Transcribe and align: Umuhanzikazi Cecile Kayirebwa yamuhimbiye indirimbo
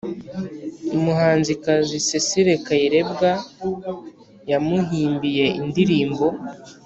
Umuhanzikazi 0.97 1.95
Cecile 2.07 2.53
Kayirebwa 2.65 3.29
yamuhimbiye 4.49 5.45
indirimbo 5.61 6.25